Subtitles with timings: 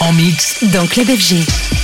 [0.00, 0.64] En mix.
[0.72, 1.81] Dans Club FG.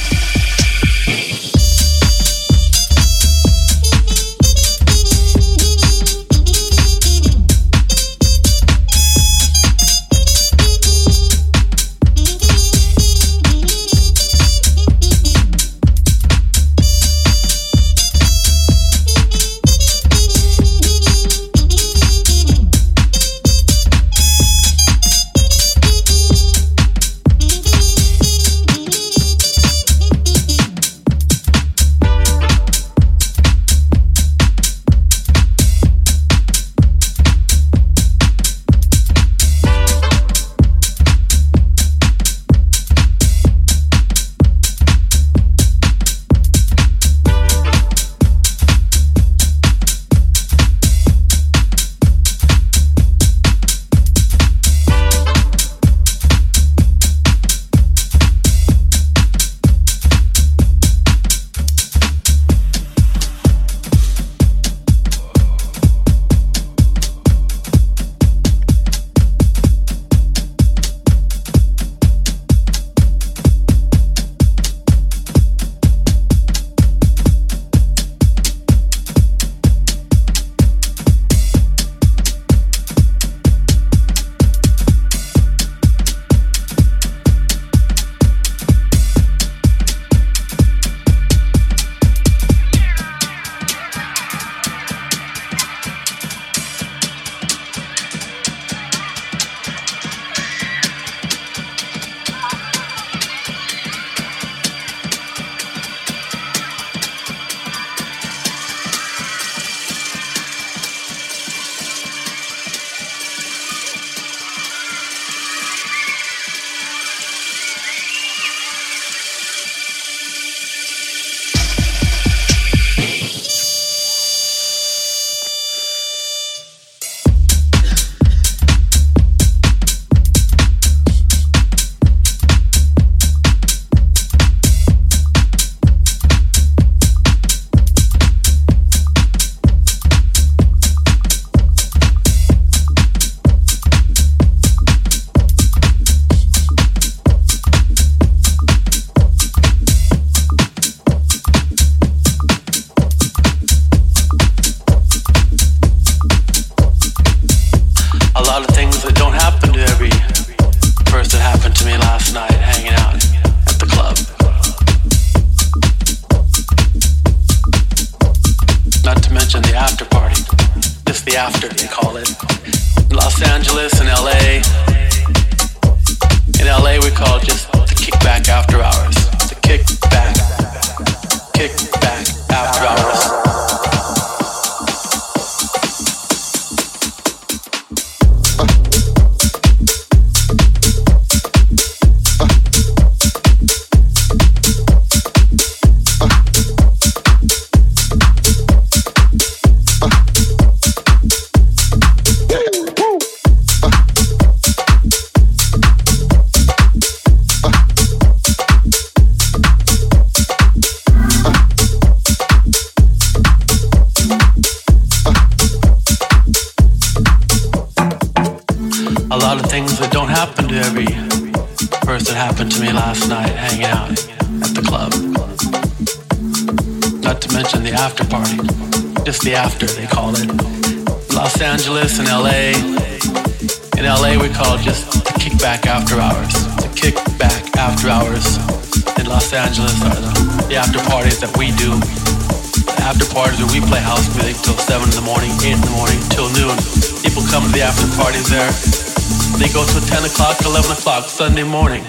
[251.59, 252.05] Sunday morning.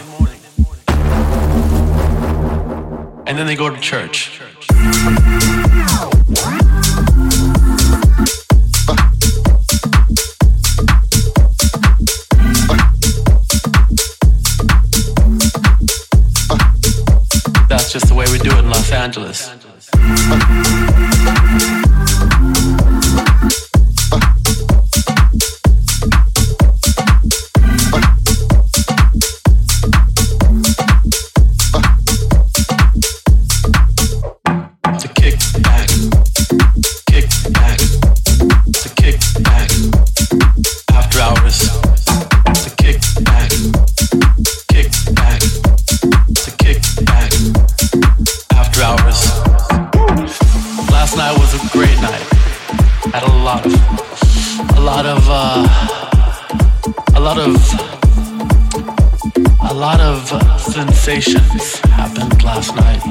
[3.25, 4.38] And then they go to church.
[61.00, 63.01] Sensations happened last night.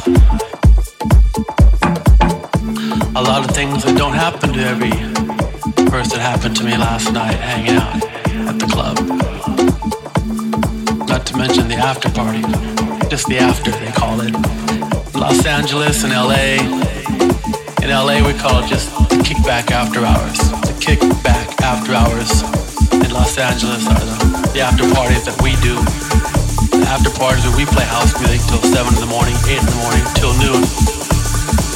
[3.17, 4.93] A lot of things that don't happen to every
[5.91, 8.05] person happened to me last night hanging out
[8.51, 8.97] at the club.
[11.09, 12.43] Not to mention the after party,
[13.09, 14.35] just the after they call it.
[15.15, 16.61] Los Angeles and LA.
[17.83, 20.39] In LA we call it just the kickback after hours.
[20.69, 22.43] The kickback after hours
[22.93, 26.38] in Los Angeles are the, the after parties that we do.
[26.89, 29.77] After parties where we play house music till 7 in the morning, 8 in the
[29.77, 30.65] morning, till noon.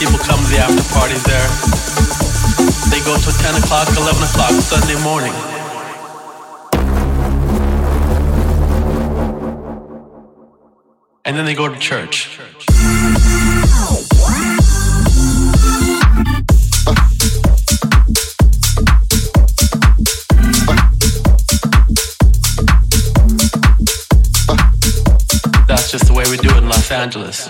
[0.00, 1.48] People come to the after parties there.
[2.88, 5.32] They go till 10 o'clock, 11 o'clock Sunday morning.
[11.26, 12.38] And then they go to church.
[26.92, 27.48] Angeles.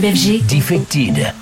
[0.00, 1.41] Club.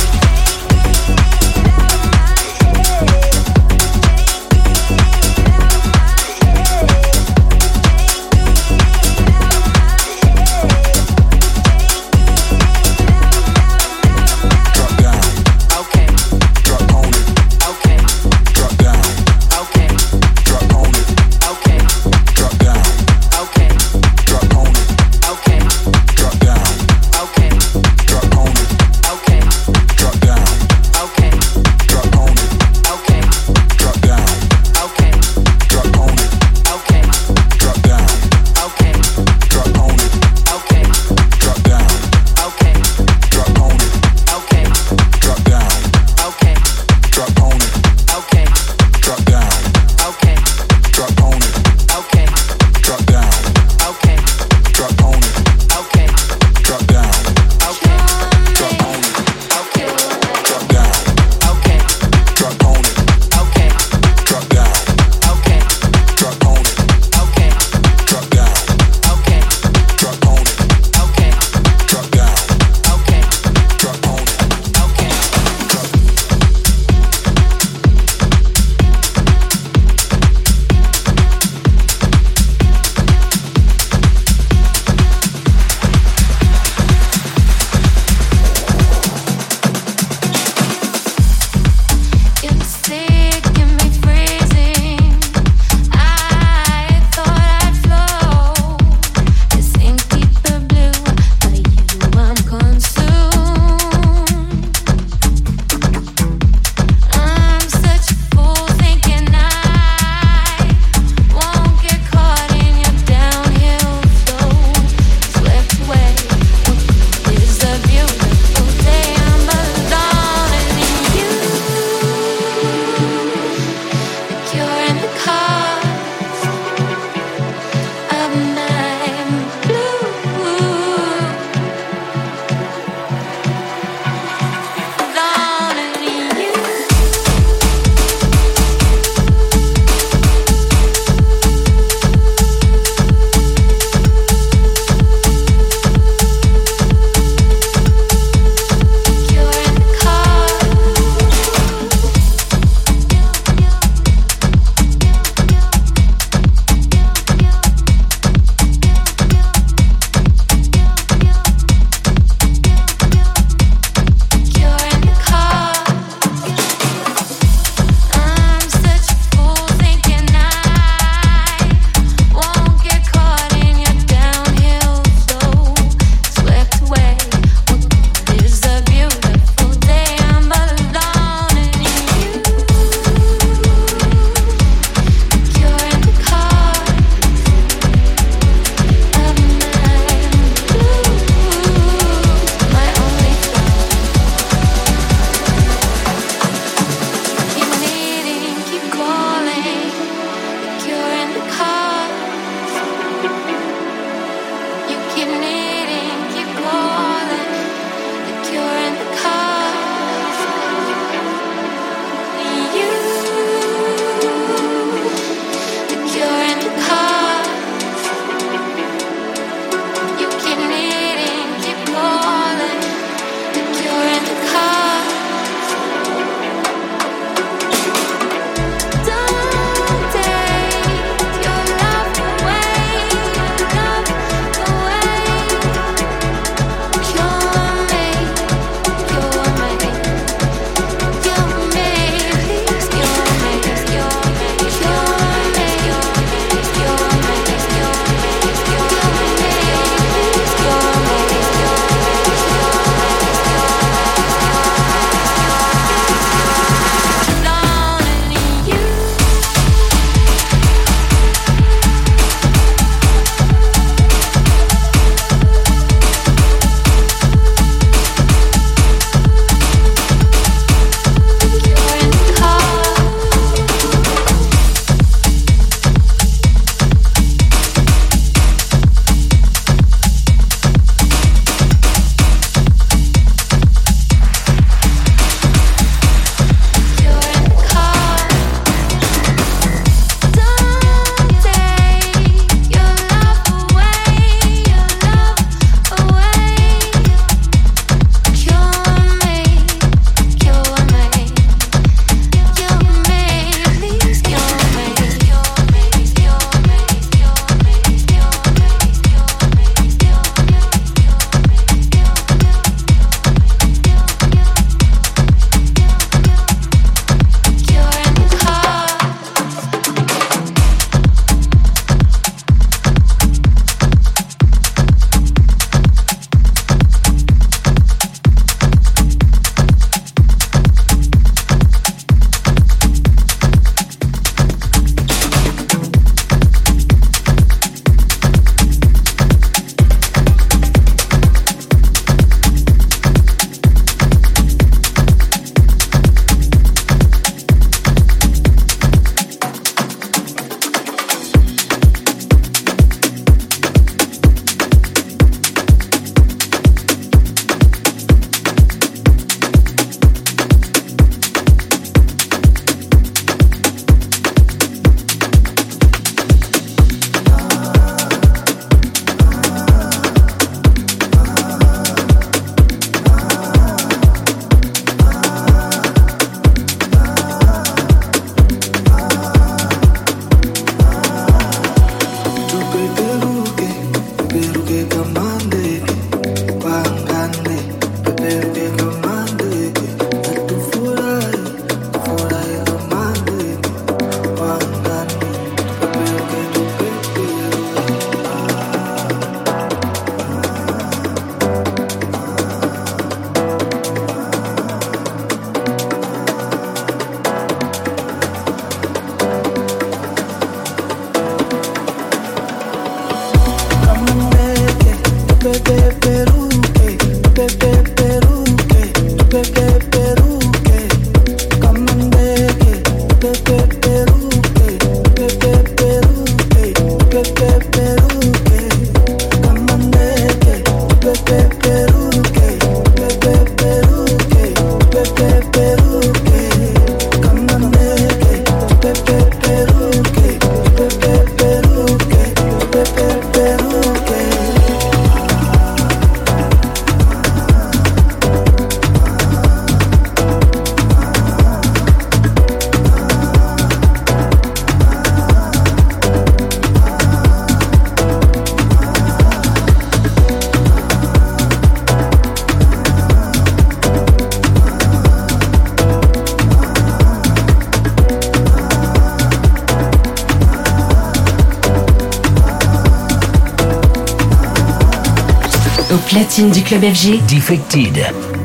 [476.79, 477.27] Club.
[477.27, 478.40] Defected.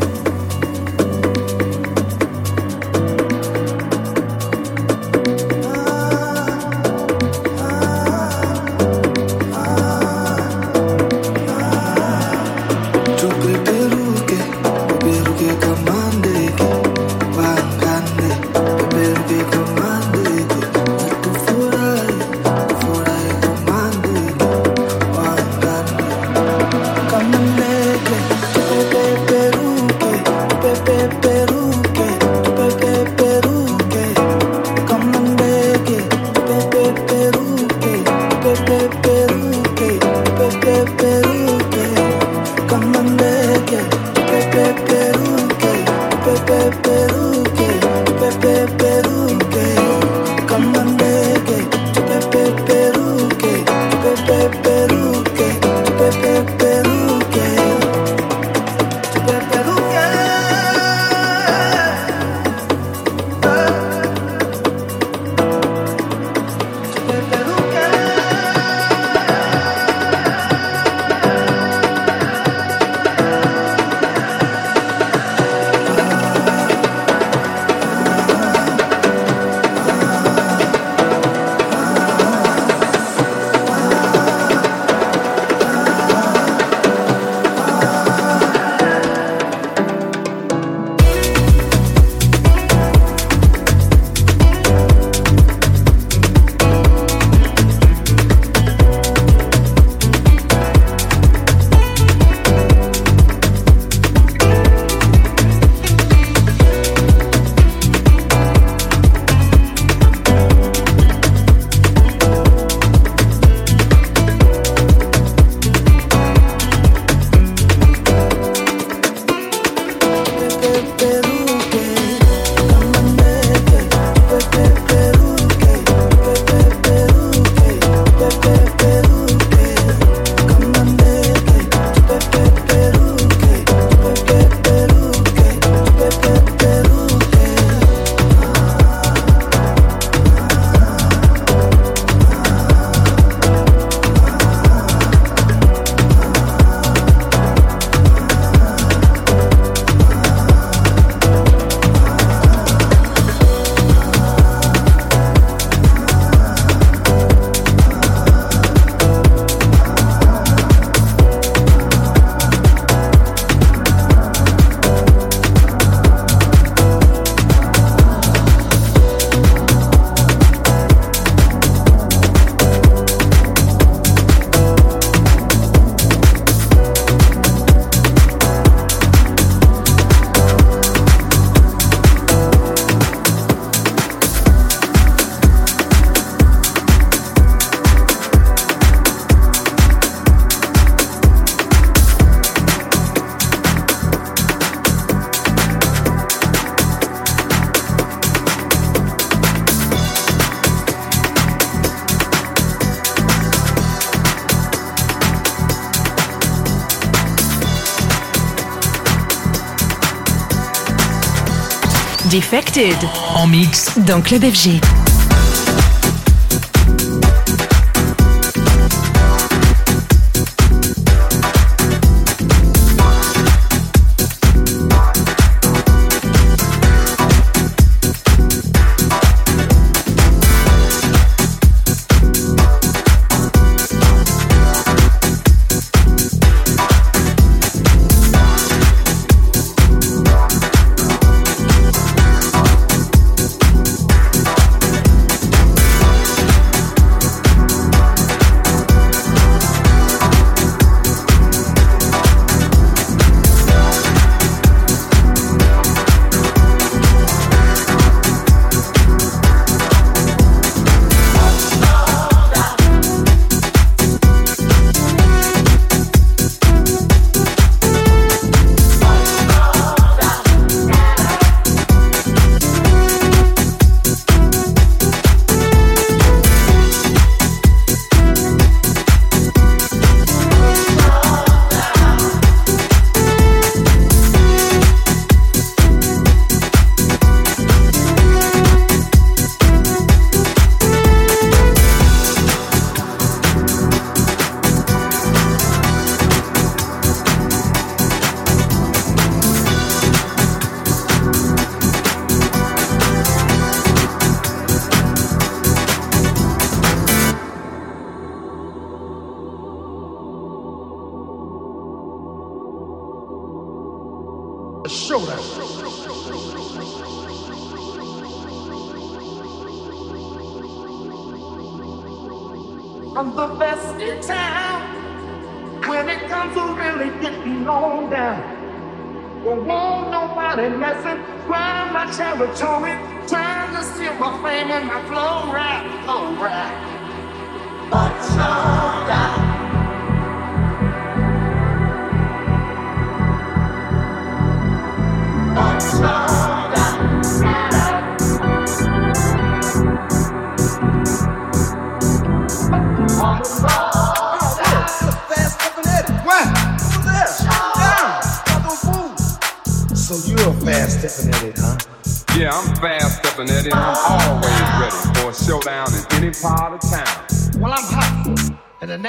[212.36, 212.94] Defected.
[213.34, 213.96] En mix.
[213.96, 215.05] Dans Club FG.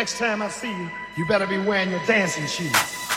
[0.07, 3.16] next time I see you, you better be wearing your dancing shoes.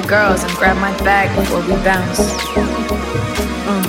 [0.00, 2.20] The girls and grab my bag before we bounce.
[3.66, 3.82] Mm.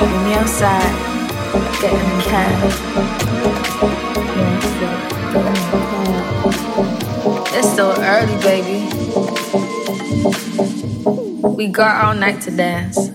[0.00, 0.92] Meet me outside,
[1.80, 2.54] get in the cab.
[7.54, 8.88] It's still early, baby.
[11.54, 13.11] We got all night to dance.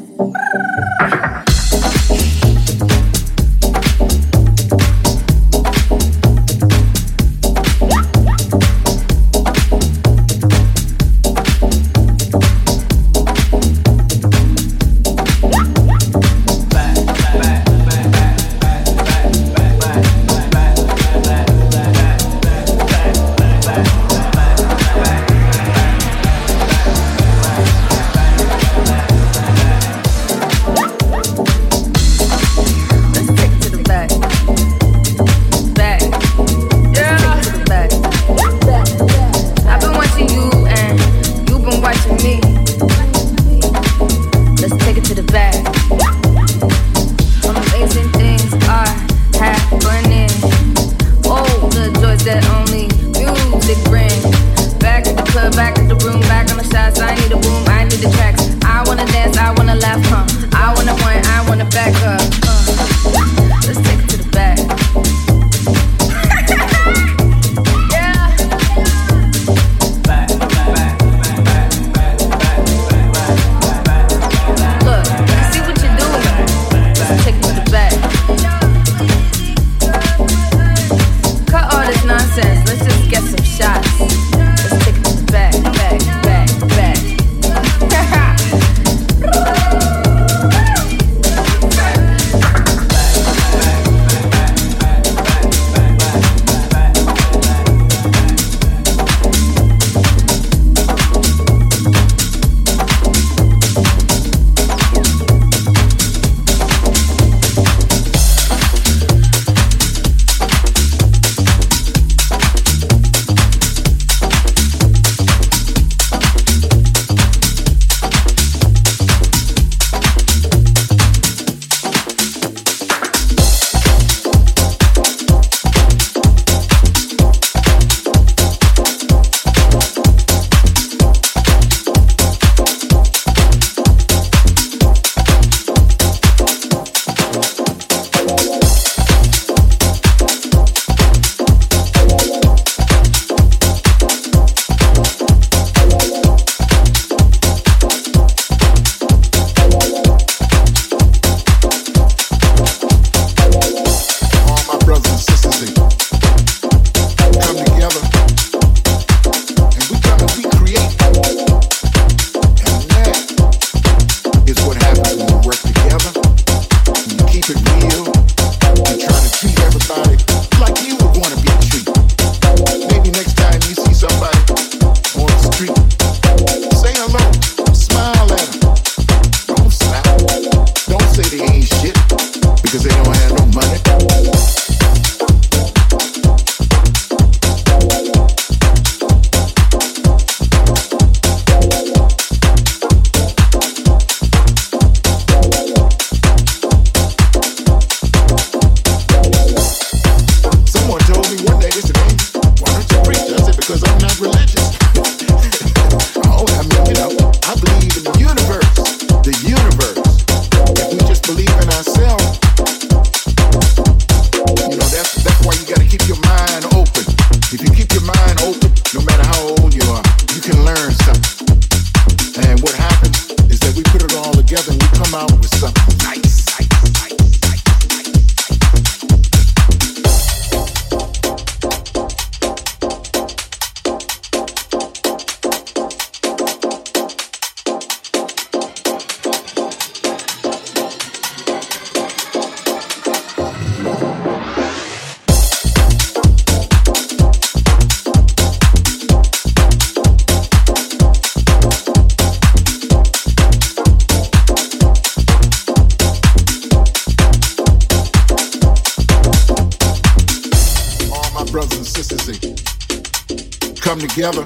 [263.97, 264.45] Come together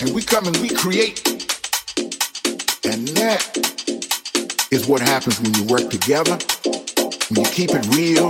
[0.00, 1.26] and we come and we create.
[2.84, 3.40] And that
[4.70, 6.36] is what happens when you work together,
[7.30, 8.28] when you keep it real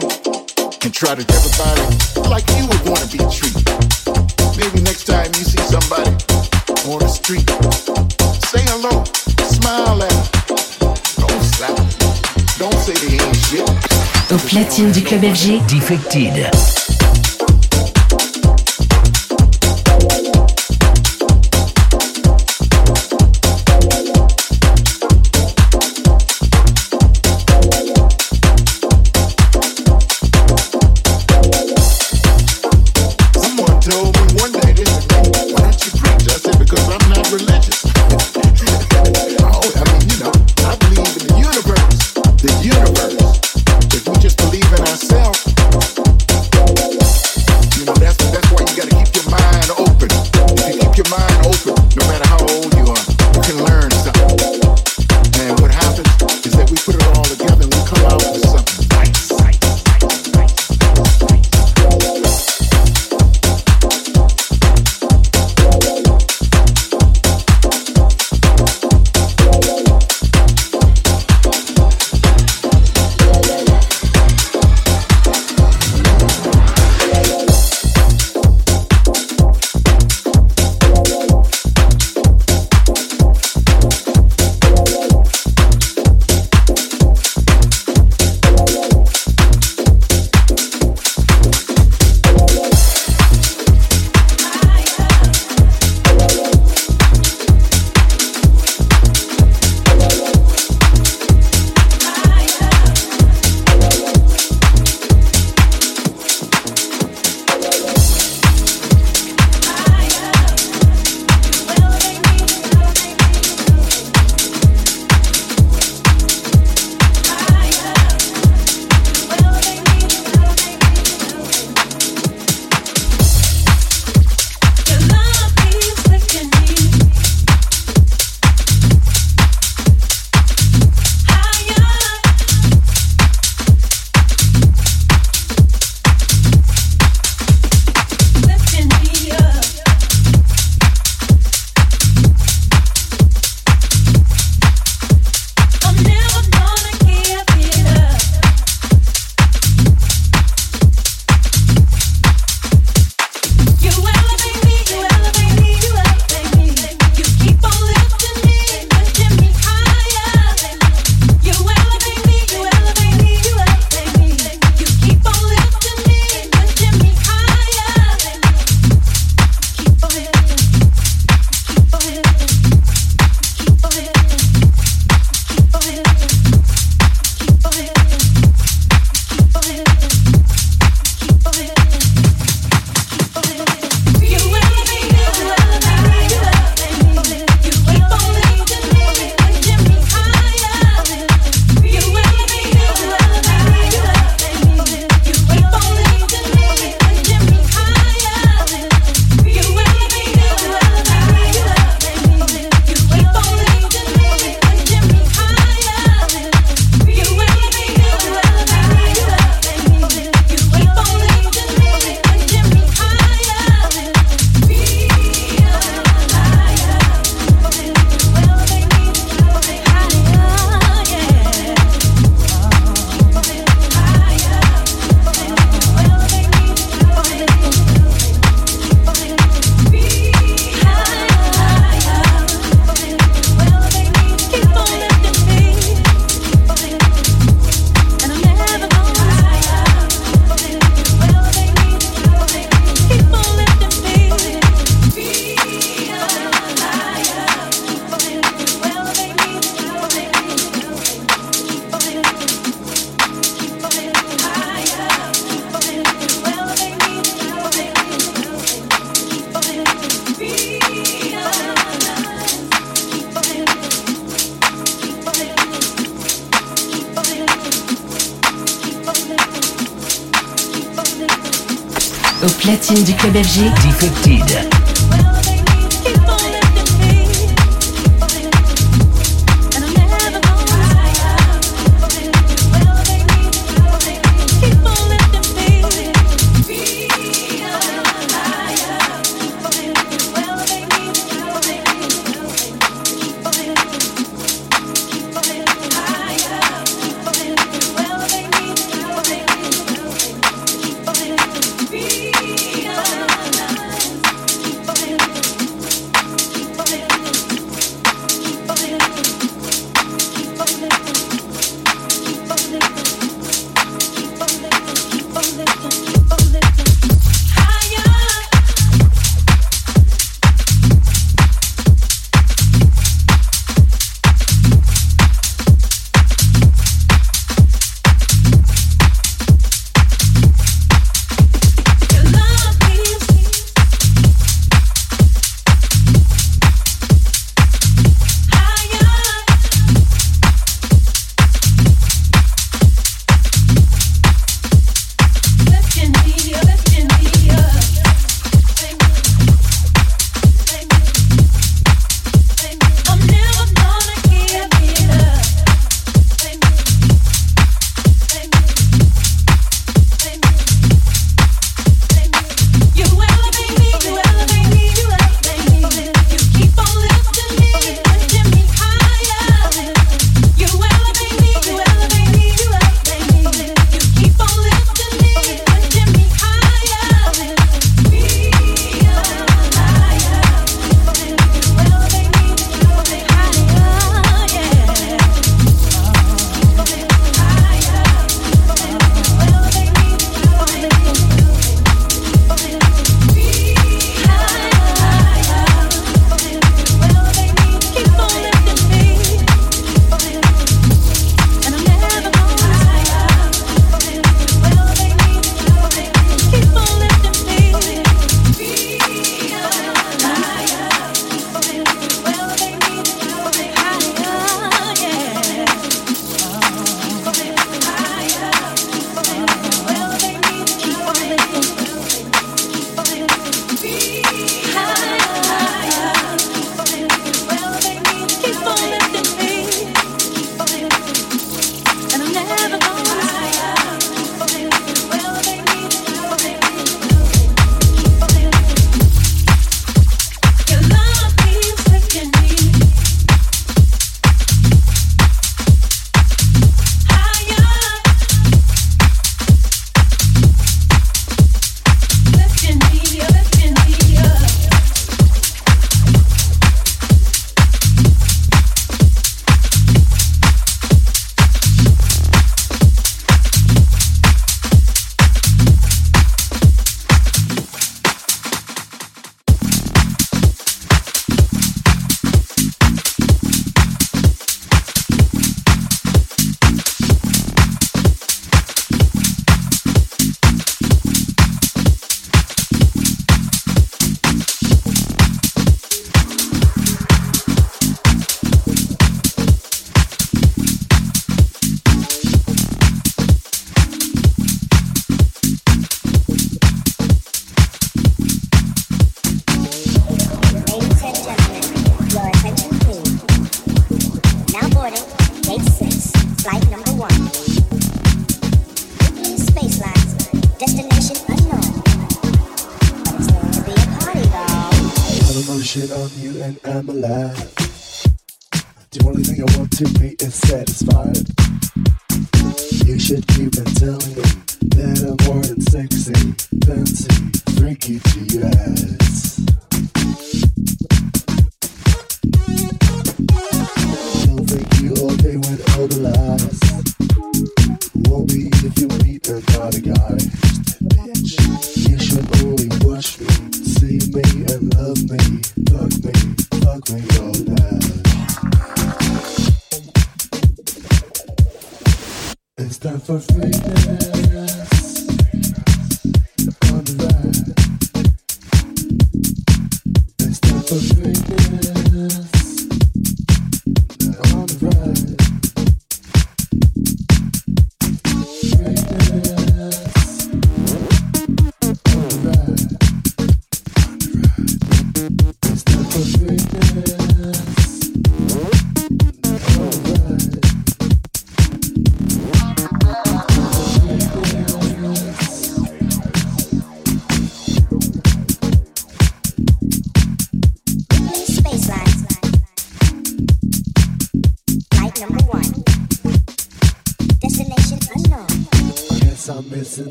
[0.83, 1.83] and try to everybody
[2.29, 3.67] like you would want to be treated.
[4.57, 6.11] Maybe next time you see somebody
[6.87, 7.49] on the street,
[8.51, 9.05] say hello,
[9.51, 10.95] smile at them.
[11.27, 11.77] Don't stop.
[12.59, 13.69] Don't say they ain't shit.
[14.31, 15.67] Au platine du club FG.
[15.67, 16.80] Defected.